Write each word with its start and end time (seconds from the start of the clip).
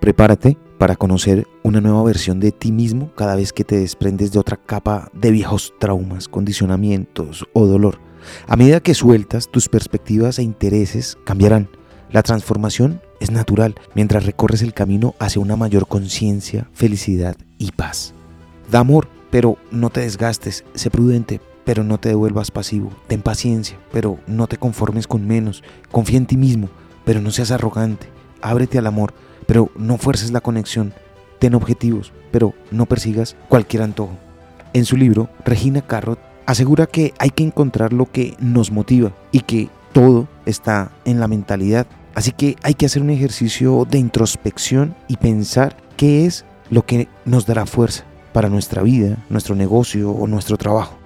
Prepárate 0.00 0.56
para 0.78 0.96
conocer 0.96 1.46
una 1.62 1.80
nueva 1.80 2.02
versión 2.02 2.40
de 2.40 2.50
ti 2.50 2.72
mismo 2.72 3.12
cada 3.14 3.36
vez 3.36 3.52
que 3.52 3.64
te 3.64 3.78
desprendes 3.78 4.32
de 4.32 4.40
otra 4.40 4.56
capa 4.56 5.10
de 5.12 5.30
viejos 5.30 5.74
traumas, 5.78 6.28
condicionamientos 6.28 7.46
o 7.52 7.66
dolor. 7.66 8.00
A 8.46 8.56
medida 8.56 8.80
que 8.80 8.94
sueltas, 8.94 9.48
tus 9.48 9.68
perspectivas 9.68 10.38
e 10.38 10.42
intereses 10.42 11.18
cambiarán. 11.24 11.68
La 12.10 12.22
transformación 12.22 13.00
es 13.20 13.30
natural 13.30 13.74
mientras 13.94 14.26
recorres 14.26 14.62
el 14.62 14.74
camino 14.74 15.14
hacia 15.18 15.40
una 15.40 15.56
mayor 15.56 15.86
conciencia, 15.86 16.68
felicidad 16.72 17.36
y 17.58 17.72
paz. 17.72 18.12
Da 18.70 18.80
amor, 18.80 19.08
pero 19.30 19.56
no 19.70 19.90
te 19.90 20.00
desgastes, 20.00 20.64
sé 20.74 20.90
prudente, 20.90 21.40
pero 21.64 21.84
no 21.84 21.98
te 21.98 22.08
devuelvas 22.08 22.50
pasivo. 22.50 22.90
Ten 23.06 23.22
paciencia, 23.22 23.78
pero 23.92 24.18
no 24.26 24.46
te 24.46 24.56
conformes 24.56 25.06
con 25.06 25.26
menos. 25.26 25.62
Confía 25.90 26.18
en 26.18 26.26
ti 26.26 26.36
mismo, 26.36 26.68
pero 27.04 27.20
no 27.20 27.30
seas 27.30 27.50
arrogante. 27.50 28.08
Ábrete 28.42 28.78
al 28.78 28.86
amor, 28.86 29.14
pero 29.46 29.70
no 29.76 29.96
fuerces 29.96 30.32
la 30.32 30.40
conexión. 30.40 30.92
Ten 31.38 31.54
objetivos, 31.54 32.12
pero 32.30 32.54
no 32.70 32.86
persigas 32.86 33.36
cualquier 33.48 33.82
antojo. 33.82 34.16
En 34.72 34.84
su 34.84 34.96
libro, 34.96 35.28
Regina 35.44 35.82
Carrot 35.82 36.18
asegura 36.46 36.86
que 36.86 37.14
hay 37.18 37.30
que 37.30 37.44
encontrar 37.44 37.92
lo 37.92 38.06
que 38.10 38.36
nos 38.38 38.70
motiva 38.70 39.12
y 39.30 39.40
que 39.40 39.68
todo 39.92 40.28
está 40.46 40.90
en 41.04 41.20
la 41.20 41.28
mentalidad. 41.28 41.86
Así 42.14 42.32
que 42.32 42.56
hay 42.62 42.74
que 42.74 42.86
hacer 42.86 43.02
un 43.02 43.10
ejercicio 43.10 43.86
de 43.90 43.98
introspección 43.98 44.94
y 45.08 45.16
pensar 45.16 45.76
qué 45.96 46.26
es 46.26 46.44
lo 46.70 46.84
que 46.84 47.08
nos 47.24 47.46
dará 47.46 47.66
fuerza 47.66 48.04
para 48.32 48.48
nuestra 48.48 48.82
vida, 48.82 49.18
nuestro 49.28 49.54
negocio 49.54 50.10
o 50.10 50.26
nuestro 50.26 50.56
trabajo. 50.56 50.96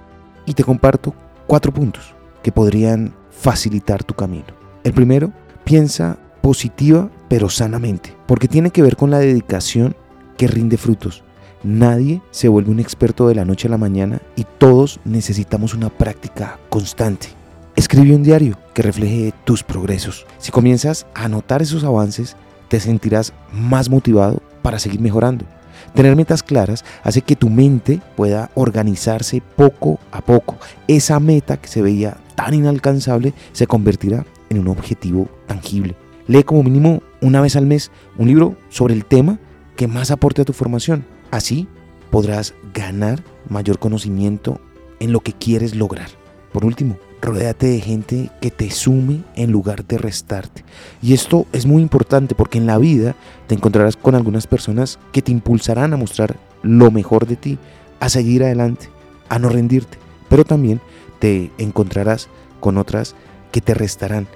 Y 0.45 0.53
te 0.53 0.63
comparto 0.63 1.13
cuatro 1.45 1.73
puntos 1.73 2.13
que 2.41 2.51
podrían 2.51 3.13
facilitar 3.31 4.03
tu 4.03 4.13
camino. 4.13 4.45
El 4.83 4.93
primero, 4.93 5.31
piensa 5.63 6.17
positiva 6.41 7.09
pero 7.27 7.49
sanamente, 7.49 8.15
porque 8.25 8.47
tiene 8.47 8.71
que 8.71 8.81
ver 8.81 8.95
con 8.95 9.11
la 9.11 9.19
dedicación 9.19 9.95
que 10.37 10.47
rinde 10.47 10.77
frutos. 10.77 11.23
Nadie 11.63 12.21
se 12.31 12.47
vuelve 12.47 12.71
un 12.71 12.79
experto 12.79 13.27
de 13.27 13.35
la 13.35 13.45
noche 13.45 13.67
a 13.67 13.71
la 13.71 13.77
mañana 13.77 14.21
y 14.35 14.45
todos 14.57 14.99
necesitamos 15.05 15.73
una 15.73 15.89
práctica 15.89 16.59
constante. 16.69 17.29
Escribe 17.75 18.15
un 18.15 18.23
diario 18.23 18.57
que 18.73 18.81
refleje 18.81 19.33
tus 19.43 19.63
progresos. 19.63 20.25
Si 20.37 20.51
comienzas 20.51 21.07
a 21.13 21.25
anotar 21.25 21.61
esos 21.61 21.83
avances, 21.83 22.35
te 22.69 22.79
sentirás 22.79 23.33
más 23.51 23.89
motivado 23.89 24.41
para 24.61 24.79
seguir 24.79 24.99
mejorando. 24.99 25.45
Tener 25.93 26.15
metas 26.15 26.43
claras 26.43 26.83
hace 27.03 27.21
que 27.21 27.35
tu 27.35 27.49
mente 27.49 28.01
pueda 28.15 28.51
organizarse 28.55 29.41
poco 29.55 29.99
a 30.11 30.21
poco. 30.21 30.57
Esa 30.87 31.19
meta 31.19 31.57
que 31.57 31.67
se 31.67 31.81
veía 31.81 32.17
tan 32.35 32.53
inalcanzable 32.53 33.33
se 33.51 33.67
convertirá 33.67 34.25
en 34.49 34.59
un 34.59 34.67
objetivo 34.67 35.27
tangible. 35.47 35.95
Lee 36.27 36.43
como 36.43 36.63
mínimo 36.63 37.01
una 37.21 37.41
vez 37.41 37.55
al 37.55 37.65
mes 37.65 37.91
un 38.17 38.27
libro 38.27 38.55
sobre 38.69 38.93
el 38.93 39.05
tema 39.05 39.39
que 39.75 39.87
más 39.87 40.11
aporte 40.11 40.41
a 40.41 40.45
tu 40.45 40.53
formación. 40.53 41.05
Así 41.31 41.67
podrás 42.09 42.53
ganar 42.73 43.23
mayor 43.49 43.79
conocimiento 43.79 44.59
en 44.99 45.11
lo 45.11 45.19
que 45.21 45.33
quieres 45.33 45.75
lograr. 45.75 46.09
Por 46.51 46.65
último, 46.65 46.97
rodéate 47.21 47.67
de 47.67 47.81
gente 47.81 48.31
que 48.41 48.51
te 48.51 48.71
sume 48.71 49.23
en 49.35 49.51
lugar 49.51 49.85
de 49.85 49.97
restarte. 49.97 50.63
Y 51.01 51.13
esto 51.13 51.45
es 51.51 51.65
muy 51.65 51.81
importante 51.81 52.35
porque 52.35 52.57
en 52.57 52.65
la 52.65 52.77
vida 52.77 53.15
te 53.47 53.55
encontrarás 53.55 53.95
con 53.95 54.15
algunas 54.15 54.47
personas 54.47 54.99
que 55.11 55.21
te 55.21 55.31
impulsarán 55.31 55.93
a 55.93 55.97
mostrar 55.97 56.37
lo 56.63 56.89
mejor 56.91 57.27
de 57.27 57.35
ti, 57.35 57.57
a 57.99 58.09
seguir 58.09 58.43
adelante, 58.43 58.89
a 59.29 59.39
no 59.39 59.49
rendirte. 59.49 59.97
Pero 60.29 60.45
también 60.45 60.81
te 61.19 61.51
encontrarás 61.57 62.29
con 62.59 62.77
otras 62.77 63.15
que 63.51 63.61
te 63.61 63.73
restarán. 63.73 64.27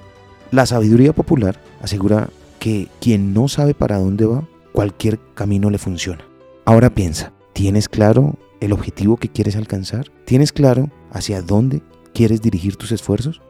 La 0.50 0.66
sabiduría 0.66 1.12
popular 1.12 1.58
asegura 1.80 2.28
que 2.62 2.86
quien 3.00 3.34
no 3.34 3.48
sabe 3.48 3.74
para 3.74 3.98
dónde 3.98 4.24
va, 4.24 4.46
cualquier 4.70 5.18
camino 5.34 5.68
le 5.68 5.78
funciona. 5.78 6.24
Ahora 6.64 6.94
piensa, 6.94 7.32
¿tienes 7.54 7.88
claro 7.88 8.38
el 8.60 8.72
objetivo 8.72 9.16
que 9.16 9.28
quieres 9.28 9.56
alcanzar? 9.56 10.12
¿Tienes 10.26 10.52
claro 10.52 10.88
hacia 11.10 11.42
dónde 11.42 11.82
quieres 12.14 12.40
dirigir 12.40 12.76
tus 12.76 12.92
esfuerzos? 12.92 13.42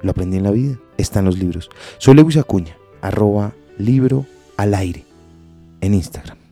Lo 0.00 0.12
aprendí 0.12 0.38
en 0.38 0.44
la 0.44 0.50
vida, 0.50 0.78
está 0.96 1.18
en 1.18 1.26
los 1.26 1.36
libros. 1.36 1.68
Soy 1.98 2.14
Lewis 2.14 2.38
Acuña, 2.38 2.74
arroba 3.02 3.52
libro 3.76 4.24
al 4.56 4.72
aire 4.72 5.04
en 5.82 5.92
Instagram. 5.92 6.43